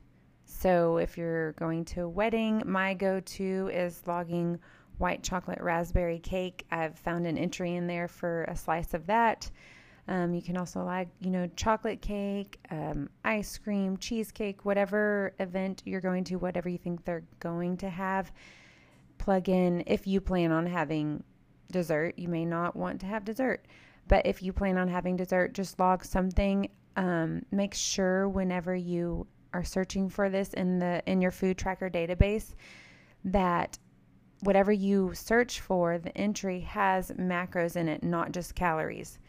So 0.46 0.98
if 0.98 1.18
you're 1.18 1.54
going 1.54 1.86
to 1.86 2.02
a 2.02 2.10
wedding 2.10 2.64
my 2.66 2.94
go-to 2.94 3.70
is 3.74 4.02
logging 4.06 4.60
white 5.00 5.24
chocolate 5.24 5.62
raspberry 5.62 6.20
cake. 6.20 6.66
I've 6.72 6.98
found 7.00 7.26
an 7.26 7.38
entry 7.38 7.76
in 7.76 7.88
there 7.88 8.08
for 8.08 8.44
a 8.44 8.56
slice 8.56 8.94
of 8.94 9.08
that. 9.08 9.50
Um, 10.08 10.34
you 10.34 10.42
can 10.42 10.58
also 10.58 10.84
like, 10.84 11.08
you 11.20 11.30
know, 11.30 11.48
chocolate 11.56 12.02
cake, 12.02 12.60
um, 12.72 13.10
ice 13.24 13.58
cream, 13.58 13.98
cheesecake, 13.98 14.66
whatever 14.66 15.34
event 15.40 15.84
you're 15.86 16.02
going 16.02 16.24
to, 16.26 16.38
whatever 16.38 16.68
you 16.68 16.80
think 16.80 17.06
they're 17.06 17.26
going 17.40 17.78
to 17.78 17.90
have. 17.90 18.32
Plug 19.20 19.50
in 19.50 19.84
if 19.86 20.08
you 20.08 20.20
plan 20.20 20.52
on 20.52 20.66
having 20.66 21.24
dessert. 21.72 22.18
You 22.18 22.28
may 22.28 22.44
not 22.44 22.76
want 22.76 23.00
to 23.02 23.06
have 23.06 23.24
dessert, 23.24 23.66
but 24.08 24.26
if 24.26 24.42
you 24.42 24.52
plan 24.52 24.78
on 24.78 24.88
having 24.88 25.16
dessert, 25.16 25.54
just 25.54 25.80
log 25.80 26.04
something. 26.04 26.70
Um, 26.96 27.44
make 27.52 27.76
sure 27.76 28.28
whenever 28.28 28.76
you 28.76 29.28
are 29.54 29.64
searching 29.64 30.10
for 30.10 30.30
this 30.30 30.54
in 30.54 30.80
the 30.80 31.02
in 31.06 31.22
your 31.22 31.32
food 31.32 31.58
tracker 31.58 31.90
database 31.90 32.54
that 33.26 33.78
whatever 34.42 34.72
you 34.72 35.12
search 35.14 35.60
for, 35.60 35.98
the 35.98 36.18
entry 36.18 36.62
has 36.62 37.12
macros 37.12 37.76
in 37.76 37.88
it, 37.90 38.04
not 38.04 38.32
just 38.32 38.56
calories. 38.56 39.20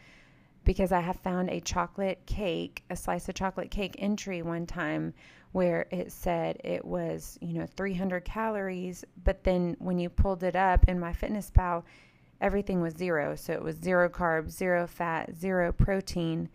Because 0.63 0.91
I 0.91 0.99
have 0.99 1.17
found 1.17 1.49
a 1.49 1.59
chocolate 1.59 2.23
cake, 2.25 2.83
a 2.89 2.95
slice 2.95 3.27
of 3.27 3.35
chocolate 3.35 3.71
cake 3.71 3.95
entry 3.97 4.41
one 4.41 4.65
time 4.65 5.13
where 5.51 5.87
it 5.91 6.11
said 6.11 6.57
it 6.63 6.85
was, 6.85 7.37
you 7.41 7.53
know, 7.53 7.65
300 7.65 8.23
calories, 8.23 9.03
but 9.23 9.43
then 9.43 9.75
when 9.79 9.99
you 9.99 10.09
pulled 10.09 10.43
it 10.43 10.55
up 10.55 10.87
in 10.87 10.99
MyFitnessPal, 10.99 11.83
everything 12.39 12.81
was 12.81 12.93
zero. 12.93 13.35
So 13.35 13.53
it 13.53 13.61
was 13.61 13.75
zero 13.75 14.07
carbs, 14.07 14.51
zero 14.51 14.87
fat, 14.87 15.35
zero 15.35 15.71
protein. 15.71 16.47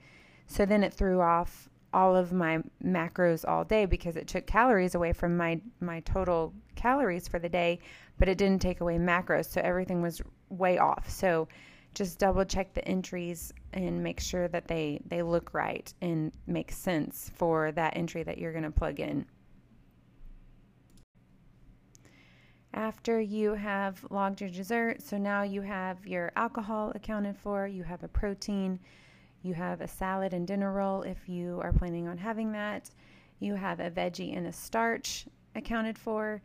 So 0.46 0.64
then 0.64 0.82
it 0.82 0.94
threw 0.94 1.20
off 1.20 1.68
all 1.96 2.14
of 2.14 2.30
my 2.30 2.62
macros 2.84 3.48
all 3.48 3.64
day 3.64 3.86
because 3.86 4.16
it 4.16 4.28
took 4.28 4.46
calories 4.46 4.94
away 4.94 5.14
from 5.14 5.34
my 5.34 5.58
my 5.80 6.00
total 6.00 6.52
calories 6.74 7.26
for 7.26 7.38
the 7.38 7.48
day, 7.48 7.78
but 8.18 8.28
it 8.28 8.36
didn't 8.36 8.60
take 8.60 8.82
away 8.82 8.98
macros, 8.98 9.46
so 9.46 9.62
everything 9.64 10.02
was 10.02 10.20
way 10.50 10.76
off. 10.76 11.08
So 11.08 11.48
just 11.94 12.18
double 12.18 12.44
check 12.44 12.74
the 12.74 12.86
entries 12.86 13.50
and 13.72 14.02
make 14.02 14.20
sure 14.20 14.46
that 14.48 14.68
they 14.68 15.00
they 15.06 15.22
look 15.22 15.54
right 15.54 15.92
and 16.02 16.32
make 16.46 16.70
sense 16.70 17.30
for 17.34 17.72
that 17.72 17.96
entry 17.96 18.22
that 18.22 18.36
you're 18.36 18.52
going 18.52 18.64
to 18.64 18.70
plug 18.70 19.00
in. 19.00 19.24
After 22.74 23.18
you 23.18 23.54
have 23.54 24.04
logged 24.10 24.42
your 24.42 24.50
dessert, 24.50 25.00
so 25.00 25.16
now 25.16 25.44
you 25.44 25.62
have 25.62 26.06
your 26.06 26.30
alcohol 26.36 26.92
accounted 26.94 27.38
for, 27.38 27.66
you 27.66 27.84
have 27.84 28.02
a 28.04 28.08
protein, 28.08 28.78
you 29.46 29.54
have 29.54 29.80
a 29.80 29.88
salad 29.88 30.34
and 30.34 30.46
dinner 30.46 30.72
roll 30.72 31.02
if 31.02 31.28
you 31.28 31.60
are 31.62 31.72
planning 31.72 32.08
on 32.08 32.18
having 32.18 32.50
that. 32.52 32.90
You 33.38 33.54
have 33.54 33.78
a 33.78 33.90
veggie 33.90 34.36
and 34.36 34.46
a 34.46 34.52
starch 34.52 35.26
accounted 35.54 35.96
for. 35.96 36.42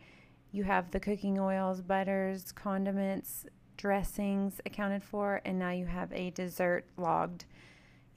You 0.52 0.64
have 0.66 0.92
the 0.92 1.00
cooking 1.00 1.40
oils, 1.40 1.82
butters, 1.82 2.52
condiments, 2.52 3.46
dressings 3.76 4.62
accounted 4.68 5.04
for. 5.04 5.42
And 5.46 5.58
now 5.58 5.72
you 5.72 5.88
have 5.88 6.14
a 6.14 6.30
dessert 6.30 6.86
logged 6.96 7.46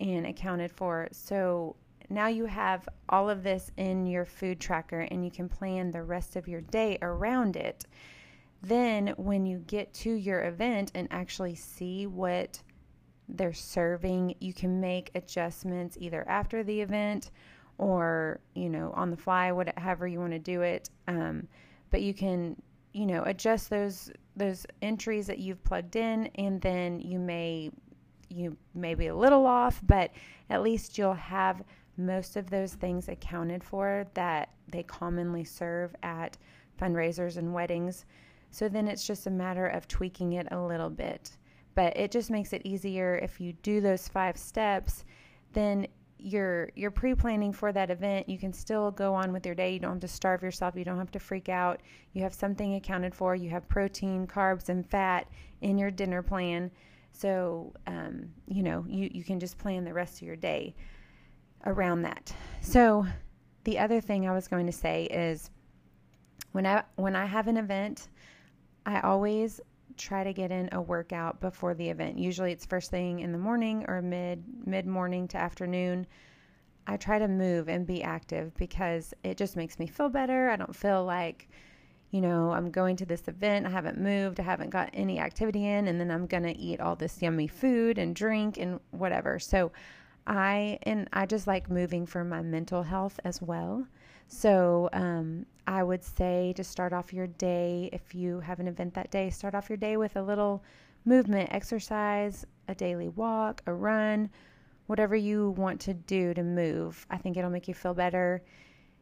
and 0.00 0.26
accounted 0.26 0.70
for. 0.70 1.08
So 1.12 1.76
now 2.10 2.26
you 2.26 2.44
have 2.44 2.86
all 3.08 3.30
of 3.30 3.42
this 3.42 3.70
in 3.78 4.06
your 4.06 4.26
food 4.26 4.60
tracker 4.60 5.00
and 5.00 5.24
you 5.24 5.30
can 5.30 5.48
plan 5.48 5.90
the 5.90 6.02
rest 6.02 6.36
of 6.36 6.46
your 6.46 6.60
day 6.60 6.98
around 7.00 7.56
it. 7.56 7.86
Then, 8.60 9.14
when 9.16 9.44
you 9.44 9.58
get 9.66 9.92
to 9.94 10.10
your 10.10 10.44
event 10.44 10.90
and 10.94 11.06
actually 11.10 11.54
see 11.54 12.06
what 12.06 12.62
they're 13.28 13.52
serving. 13.52 14.34
You 14.40 14.52
can 14.52 14.80
make 14.80 15.10
adjustments 15.14 15.96
either 16.00 16.26
after 16.28 16.62
the 16.62 16.80
event 16.80 17.30
or, 17.78 18.40
you 18.54 18.68
know, 18.68 18.92
on 18.94 19.10
the 19.10 19.16
fly, 19.16 19.52
whatever 19.52 20.06
you 20.06 20.20
want 20.20 20.32
to 20.32 20.38
do 20.38 20.62
it. 20.62 20.90
Um, 21.08 21.48
but 21.90 22.02
you 22.02 22.14
can, 22.14 22.60
you 22.92 23.06
know, 23.06 23.22
adjust 23.24 23.70
those 23.70 24.10
those 24.36 24.66
entries 24.82 25.26
that 25.28 25.38
you've 25.38 25.62
plugged 25.62 25.96
in, 25.96 26.26
and 26.34 26.60
then 26.60 27.00
you 27.00 27.18
may 27.18 27.70
you 28.28 28.56
may 28.74 28.94
be 28.94 29.08
a 29.08 29.16
little 29.16 29.46
off, 29.46 29.80
but 29.86 30.10
at 30.50 30.62
least 30.62 30.98
you'll 30.98 31.14
have 31.14 31.62
most 31.96 32.36
of 32.36 32.50
those 32.50 32.74
things 32.74 33.08
accounted 33.08 33.62
for 33.62 34.06
that 34.14 34.50
they 34.68 34.82
commonly 34.82 35.44
serve 35.44 35.94
at 36.02 36.36
fundraisers 36.80 37.36
and 37.36 37.54
weddings. 37.54 38.04
So 38.50 38.68
then 38.68 38.88
it's 38.88 39.06
just 39.06 39.26
a 39.26 39.30
matter 39.30 39.66
of 39.66 39.86
tweaking 39.86 40.32
it 40.34 40.48
a 40.50 40.60
little 40.60 40.90
bit 40.90 41.36
but 41.74 41.96
it 41.96 42.10
just 42.10 42.30
makes 42.30 42.52
it 42.52 42.62
easier 42.64 43.16
if 43.16 43.40
you 43.40 43.52
do 43.62 43.80
those 43.80 44.08
five 44.08 44.36
steps 44.36 45.04
then 45.52 45.86
you're 46.18 46.70
you're 46.74 46.90
pre-planning 46.90 47.52
for 47.52 47.70
that 47.70 47.90
event. 47.90 48.26
You 48.30 48.38
can 48.38 48.52
still 48.52 48.90
go 48.90 49.14
on 49.14 49.30
with 49.30 49.44
your 49.44 49.54
day. 49.54 49.74
You 49.74 49.78
don't 49.78 49.90
have 49.92 50.00
to 50.00 50.08
starve 50.08 50.42
yourself. 50.42 50.74
You 50.74 50.82
don't 50.82 50.96
have 50.96 51.10
to 51.10 51.18
freak 51.18 51.50
out. 51.50 51.82
You 52.14 52.22
have 52.22 52.32
something 52.32 52.76
accounted 52.76 53.14
for. 53.14 53.34
You 53.34 53.50
have 53.50 53.68
protein 53.68 54.26
carbs 54.26 54.70
and 54.70 54.88
fat 54.88 55.28
in 55.60 55.76
your 55.76 55.90
dinner 55.90 56.22
plan. 56.22 56.70
So 57.12 57.74
um, 57.86 58.30
you 58.48 58.62
know 58.62 58.86
you, 58.88 59.10
you 59.12 59.22
can 59.22 59.38
just 59.38 59.58
plan 59.58 59.84
the 59.84 59.92
rest 59.92 60.16
of 60.16 60.22
your 60.22 60.36
day 60.36 60.74
around 61.66 62.02
that. 62.02 62.34
So 62.62 63.06
the 63.64 63.78
other 63.78 64.00
thing 64.00 64.28
i 64.28 64.32
was 64.32 64.46
going 64.46 64.66
to 64.66 64.72
say 64.72 65.04
is 65.04 65.50
when 66.52 66.66
i 66.66 66.82
when 66.96 67.16
i 67.16 67.24
have 67.24 67.48
an 67.48 67.56
event 67.56 68.08
i 68.86 69.00
always 69.00 69.60
try 69.96 70.24
to 70.24 70.32
get 70.32 70.50
in 70.50 70.68
a 70.72 70.80
workout 70.80 71.40
before 71.40 71.74
the 71.74 71.88
event. 71.88 72.18
Usually 72.18 72.52
it's 72.52 72.66
first 72.66 72.90
thing 72.90 73.20
in 73.20 73.32
the 73.32 73.38
morning 73.38 73.84
or 73.88 74.02
mid 74.02 74.42
mid 74.66 74.86
morning 74.86 75.28
to 75.28 75.38
afternoon. 75.38 76.06
I 76.86 76.96
try 76.96 77.18
to 77.18 77.28
move 77.28 77.68
and 77.68 77.86
be 77.86 78.02
active 78.02 78.54
because 78.56 79.14
it 79.22 79.36
just 79.36 79.56
makes 79.56 79.78
me 79.78 79.86
feel 79.86 80.08
better. 80.08 80.50
I 80.50 80.56
don't 80.56 80.76
feel 80.76 81.04
like 81.04 81.48
you 82.14 82.20
know, 82.20 82.52
I'm 82.52 82.70
going 82.70 82.94
to 82.98 83.04
this 83.04 83.26
event, 83.26 83.66
I 83.66 83.70
haven't 83.70 83.98
moved, 83.98 84.38
I 84.38 84.44
haven't 84.44 84.70
got 84.70 84.88
any 84.92 85.18
activity 85.18 85.66
in, 85.66 85.88
and 85.88 86.00
then 86.00 86.12
I'm 86.12 86.28
going 86.28 86.44
to 86.44 86.56
eat 86.56 86.80
all 86.80 86.94
this 86.94 87.20
yummy 87.20 87.48
food 87.48 87.98
and 87.98 88.14
drink 88.14 88.56
and 88.56 88.78
whatever. 88.92 89.40
So 89.40 89.72
I 90.26 90.78
and 90.82 91.08
I 91.12 91.26
just 91.26 91.46
like 91.46 91.70
moving 91.70 92.06
for 92.06 92.24
my 92.24 92.42
mental 92.42 92.82
health 92.82 93.20
as 93.24 93.42
well. 93.42 93.86
So 94.28 94.88
um, 94.92 95.46
I 95.66 95.82
would 95.82 96.02
say 96.02 96.54
to 96.56 96.64
start 96.64 96.92
off 96.92 97.12
your 97.12 97.26
day, 97.26 97.90
if 97.92 98.14
you 98.14 98.40
have 98.40 98.60
an 98.60 98.68
event 98.68 98.94
that 98.94 99.10
day, 99.10 99.30
start 99.30 99.54
off 99.54 99.68
your 99.68 99.76
day 99.76 99.96
with 99.96 100.16
a 100.16 100.22
little 100.22 100.62
movement, 101.04 101.52
exercise, 101.52 102.46
a 102.68 102.74
daily 102.74 103.08
walk, 103.08 103.62
a 103.66 103.72
run, 103.72 104.30
whatever 104.86 105.14
you 105.14 105.50
want 105.50 105.80
to 105.82 105.94
do 105.94 106.32
to 106.34 106.42
move. 106.42 107.06
I 107.10 107.18
think 107.18 107.36
it'll 107.36 107.50
make 107.50 107.68
you 107.68 107.74
feel 107.74 107.94
better. 107.94 108.42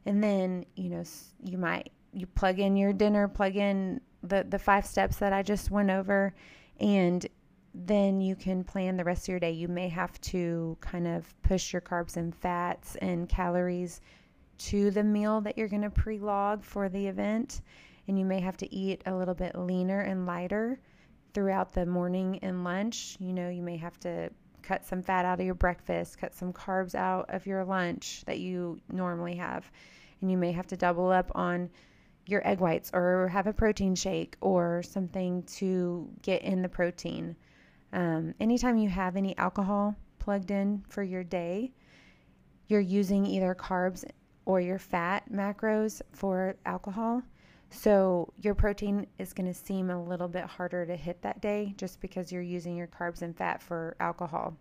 And 0.06 0.22
then, 0.22 0.66
you 0.74 0.90
know, 0.90 1.04
you 1.44 1.58
might 1.58 1.92
you 2.12 2.26
plug 2.26 2.58
in 2.58 2.76
your 2.76 2.92
dinner, 2.92 3.28
plug 3.28 3.56
in 3.56 4.00
the 4.22 4.44
the 4.48 4.58
five 4.58 4.86
steps 4.86 5.16
that 5.16 5.32
I 5.32 5.42
just 5.42 5.70
went 5.70 5.90
over 5.90 6.34
and 6.80 7.26
then 7.74 8.20
you 8.20 8.36
can 8.36 8.64
plan 8.64 8.96
the 8.96 9.04
rest 9.04 9.24
of 9.24 9.28
your 9.28 9.40
day. 9.40 9.52
You 9.52 9.68
may 9.68 9.88
have 9.88 10.20
to 10.22 10.76
kind 10.80 11.06
of 11.06 11.34
push 11.42 11.72
your 11.72 11.80
carbs 11.80 12.16
and 12.16 12.34
fats 12.34 12.96
and 12.96 13.28
calories 13.28 14.00
to 14.58 14.90
the 14.90 15.02
meal 15.02 15.40
that 15.40 15.56
you're 15.56 15.68
going 15.68 15.82
to 15.82 15.90
pre 15.90 16.18
log 16.18 16.62
for 16.62 16.88
the 16.88 17.06
event. 17.06 17.62
And 18.08 18.18
you 18.18 18.24
may 18.24 18.40
have 18.40 18.56
to 18.58 18.74
eat 18.74 19.02
a 19.06 19.14
little 19.14 19.34
bit 19.34 19.56
leaner 19.56 20.00
and 20.00 20.26
lighter 20.26 20.80
throughout 21.32 21.72
the 21.72 21.86
morning 21.86 22.38
and 22.42 22.64
lunch. 22.64 23.16
You 23.20 23.32
know, 23.32 23.48
you 23.48 23.62
may 23.62 23.76
have 23.76 23.98
to 24.00 24.30
cut 24.62 24.84
some 24.84 25.02
fat 25.02 25.24
out 25.24 25.40
of 25.40 25.46
your 25.46 25.54
breakfast, 25.54 26.18
cut 26.18 26.34
some 26.34 26.52
carbs 26.52 26.94
out 26.94 27.26
of 27.30 27.46
your 27.46 27.64
lunch 27.64 28.22
that 28.26 28.38
you 28.38 28.78
normally 28.90 29.36
have. 29.36 29.70
And 30.20 30.30
you 30.30 30.36
may 30.36 30.52
have 30.52 30.66
to 30.68 30.76
double 30.76 31.10
up 31.10 31.32
on 31.34 31.70
your 32.26 32.46
egg 32.46 32.60
whites 32.60 32.90
or 32.94 33.28
have 33.28 33.46
a 33.46 33.52
protein 33.52 33.94
shake 33.94 34.36
or 34.40 34.82
something 34.82 35.42
to 35.44 36.08
get 36.22 36.42
in 36.42 36.62
the 36.62 36.68
protein. 36.68 37.34
Um, 37.92 38.34
anytime 38.40 38.78
you 38.78 38.88
have 38.88 39.16
any 39.16 39.36
alcohol 39.36 39.94
plugged 40.18 40.50
in 40.50 40.82
for 40.88 41.02
your 41.02 41.24
day, 41.24 41.72
you're 42.68 42.80
using 42.80 43.26
either 43.26 43.54
carbs 43.54 44.04
or 44.44 44.60
your 44.60 44.78
fat 44.78 45.30
macros 45.30 46.00
for 46.12 46.56
alcohol. 46.64 47.22
So 47.70 48.32
your 48.40 48.54
protein 48.54 49.06
is 49.18 49.32
going 49.32 49.46
to 49.46 49.58
seem 49.58 49.90
a 49.90 50.02
little 50.02 50.28
bit 50.28 50.44
harder 50.44 50.84
to 50.84 50.96
hit 50.96 51.22
that 51.22 51.40
day 51.40 51.74
just 51.76 52.00
because 52.00 52.30
you're 52.30 52.42
using 52.42 52.76
your 52.76 52.86
carbs 52.86 53.22
and 53.22 53.36
fat 53.36 53.62
for 53.62 53.96
alcohol. 53.98 54.56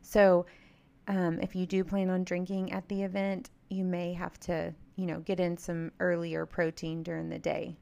So 0.00 0.46
um, 1.08 1.38
if 1.40 1.54
you 1.54 1.66
do 1.66 1.84
plan 1.84 2.10
on 2.10 2.24
drinking 2.24 2.72
at 2.72 2.88
the 2.88 3.02
event, 3.02 3.50
you 3.68 3.84
may 3.84 4.12
have 4.14 4.38
to, 4.40 4.72
you 4.96 5.06
know, 5.06 5.20
get 5.20 5.40
in 5.40 5.56
some 5.56 5.92
earlier 6.00 6.46
protein 6.46 7.02
during 7.02 7.28
the 7.28 7.38
day. 7.38 7.76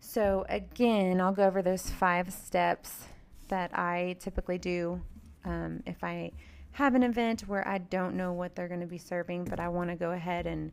So 0.00 0.44
again, 0.48 1.20
I'll 1.20 1.32
go 1.32 1.46
over 1.46 1.62
those 1.62 1.90
five 1.90 2.32
steps 2.32 3.06
that 3.48 3.76
I 3.76 4.16
typically 4.20 4.58
do 4.58 5.00
um, 5.44 5.82
if 5.86 6.02
I 6.02 6.32
have 6.72 6.94
an 6.94 7.02
event 7.02 7.42
where 7.42 7.66
I 7.66 7.78
don't 7.78 8.16
know 8.16 8.32
what 8.32 8.56
they're 8.56 8.68
going 8.68 8.80
to 8.80 8.86
be 8.86 8.98
serving, 8.98 9.44
but 9.44 9.60
I 9.60 9.68
want 9.68 9.90
to 9.90 9.96
go 9.96 10.10
ahead 10.10 10.46
and 10.46 10.72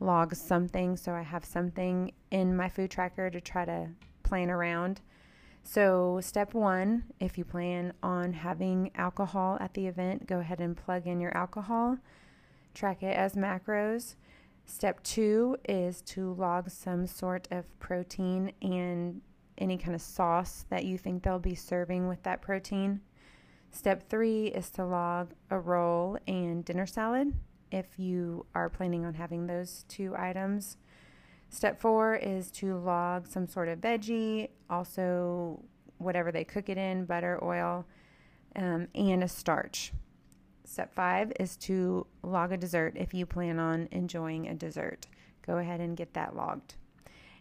log 0.00 0.34
something 0.34 0.96
so 0.96 1.12
I 1.12 1.22
have 1.22 1.44
something 1.44 2.12
in 2.30 2.56
my 2.56 2.68
food 2.68 2.90
tracker 2.90 3.30
to 3.30 3.40
try 3.40 3.64
to 3.64 3.88
plan 4.22 4.50
around. 4.50 5.00
So, 5.64 6.18
step 6.22 6.54
one 6.54 7.04
if 7.20 7.38
you 7.38 7.44
plan 7.44 7.92
on 8.02 8.32
having 8.32 8.90
alcohol 8.96 9.58
at 9.60 9.74
the 9.74 9.86
event, 9.86 10.26
go 10.26 10.40
ahead 10.40 10.60
and 10.60 10.76
plug 10.76 11.06
in 11.06 11.20
your 11.20 11.36
alcohol, 11.36 11.98
track 12.74 13.02
it 13.02 13.16
as 13.16 13.34
macros. 13.34 14.16
Step 14.64 15.02
two 15.02 15.56
is 15.68 16.02
to 16.02 16.32
log 16.32 16.70
some 16.70 17.06
sort 17.06 17.46
of 17.50 17.66
protein 17.78 18.52
and 18.60 19.20
any 19.62 19.78
kind 19.78 19.94
of 19.94 20.02
sauce 20.02 20.66
that 20.68 20.84
you 20.84 20.98
think 20.98 21.22
they'll 21.22 21.38
be 21.38 21.54
serving 21.54 22.08
with 22.08 22.22
that 22.24 22.42
protein. 22.42 23.00
Step 23.70 24.10
three 24.10 24.48
is 24.48 24.68
to 24.70 24.84
log 24.84 25.30
a 25.48 25.58
roll 25.58 26.18
and 26.26 26.64
dinner 26.64 26.86
salad 26.86 27.32
if 27.70 27.98
you 27.98 28.44
are 28.54 28.68
planning 28.68 29.06
on 29.06 29.14
having 29.14 29.46
those 29.46 29.84
two 29.88 30.14
items. 30.16 30.76
Step 31.48 31.80
four 31.80 32.16
is 32.16 32.50
to 32.50 32.76
log 32.76 33.26
some 33.26 33.46
sort 33.46 33.68
of 33.68 33.80
veggie, 33.80 34.48
also 34.68 35.62
whatever 35.98 36.32
they 36.32 36.44
cook 36.44 36.68
it 36.68 36.76
in 36.76 37.04
butter, 37.04 37.38
oil, 37.42 37.86
um, 38.56 38.88
and 38.94 39.22
a 39.22 39.28
starch. 39.28 39.92
Step 40.64 40.94
five 40.94 41.32
is 41.38 41.56
to 41.56 42.06
log 42.22 42.52
a 42.52 42.56
dessert 42.56 42.94
if 42.96 43.14
you 43.14 43.26
plan 43.26 43.58
on 43.58 43.88
enjoying 43.90 44.48
a 44.48 44.54
dessert. 44.54 45.06
Go 45.46 45.58
ahead 45.58 45.80
and 45.80 45.96
get 45.96 46.14
that 46.14 46.36
logged. 46.36 46.74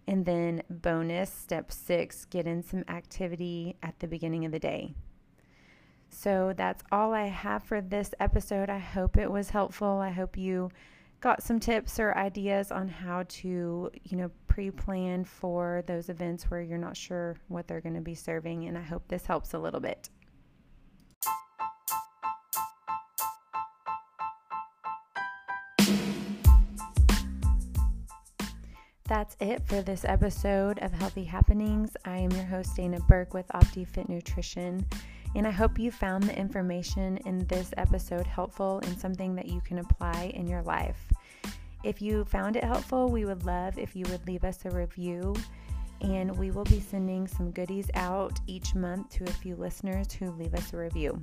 And 0.08 0.26
then, 0.26 0.64
bonus 0.70 1.32
step 1.32 1.72
six, 1.72 2.26
get 2.26 2.48
in 2.48 2.64
some 2.64 2.84
activity 2.88 3.78
at 3.84 4.00
the 4.00 4.08
beginning 4.08 4.46
of 4.46 4.52
the 4.52 4.60
day. 4.60 4.96
So 6.10 6.54
that's 6.56 6.84
all 6.92 7.14
I 7.14 7.28
have 7.28 7.64
for 7.64 7.82
this 7.82 8.14
episode. 8.20 8.70
I 8.70 8.80
hope 8.80 9.18
it 9.18 9.32
was 9.32 9.50
helpful. 9.50 10.00
I 10.00 10.10
hope 10.10 10.38
you 10.38 10.70
got 11.22 11.44
some 11.44 11.60
tips 11.60 12.00
or 12.00 12.18
ideas 12.18 12.72
on 12.72 12.90
how 12.90 13.24
to, 13.28 13.90
you 14.04 14.18
know, 14.18 14.32
pre-plan 14.48 15.24
for 15.24 15.84
those 15.86 16.10
events 16.10 16.46
where 16.50 16.62
you're 16.62 16.78
not 16.78 16.98
sure 16.98 17.38
what 17.48 17.68
they're 17.68 17.80
going 17.80 17.96
to 17.96 18.02
be 18.02 18.16
serving 18.16 18.68
and 18.68 18.78
I 18.78 18.82
hope 18.82 19.08
this 19.08 19.26
helps 19.26 19.54
a 19.54 19.60
little 19.60 19.80
bit. 19.80 20.10
That's 29.12 29.36
it 29.42 29.62
for 29.68 29.82
this 29.82 30.06
episode 30.06 30.80
of 30.80 30.94
Healthy 30.94 31.26
Happenings. 31.26 31.98
I 32.06 32.20
am 32.20 32.32
your 32.32 32.46
host, 32.46 32.78
Dana 32.78 32.98
Burke 33.10 33.34
with 33.34 33.46
OptiFit 33.50 34.08
Nutrition, 34.08 34.86
and 35.36 35.46
I 35.46 35.52
hope 35.52 35.78
you 35.78 35.92
found 35.92 36.24
the 36.24 36.40
information 36.40 37.18
in 37.26 37.46
this 37.48 37.74
episode 37.76 38.26
helpful 38.26 38.80
and 38.86 38.98
something 38.98 39.36
that 39.36 39.50
you 39.50 39.60
can 39.60 39.80
apply 39.80 40.32
in 40.34 40.48
your 40.48 40.62
life. 40.62 41.12
If 41.84 42.02
you 42.02 42.24
found 42.24 42.56
it 42.56 42.64
helpful, 42.64 43.10
we 43.10 43.26
would 43.26 43.44
love 43.44 43.78
if 43.78 43.98
you 43.98 44.06
would 44.12 44.26
leave 44.26 44.46
us 44.46 44.64
a 44.64 44.70
review, 44.70 45.36
and 46.00 46.34
we 46.38 46.52
will 46.52 46.64
be 46.64 46.80
sending 46.80 47.28
some 47.28 47.52
goodies 47.52 47.92
out 47.96 48.40
each 48.48 48.76
month 48.76 49.10
to 49.18 49.26
a 49.26 49.34
few 49.34 49.58
listeners 49.58 50.14
who 50.14 50.32
leave 50.32 50.54
us 50.54 50.72
a 50.72 50.78
review. 50.78 51.20